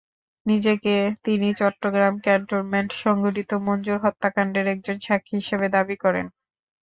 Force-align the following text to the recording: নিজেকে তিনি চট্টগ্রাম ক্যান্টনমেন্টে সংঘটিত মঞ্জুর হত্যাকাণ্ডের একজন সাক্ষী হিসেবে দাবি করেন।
নিজেকে 0.45 0.93
তিনি 1.25 1.47
চট্টগ্রাম 1.59 2.13
ক্যান্টনমেন্টে 2.19 2.95
সংঘটিত 3.03 3.51
মঞ্জুর 3.65 3.97
হত্যাকাণ্ডের 4.03 4.65
একজন 4.67 4.97
সাক্ষী 5.01 5.33
হিসেবে 5.39 5.67
দাবি 5.75 5.95
করেন। 6.03 6.25